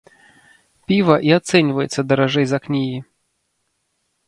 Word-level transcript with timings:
Піва 0.91 1.17
і 1.27 1.35
ацэньваецца 1.39 2.05
даражэй 2.13 2.45
за 2.55 2.59
кнігі. 2.67 2.99